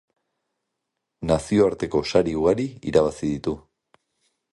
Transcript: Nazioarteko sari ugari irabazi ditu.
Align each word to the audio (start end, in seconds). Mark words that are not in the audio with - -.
Nazioarteko 1.31 2.01
sari 2.13 2.33
ugari 2.39 2.65
irabazi 2.93 3.25
ditu. 3.35 3.55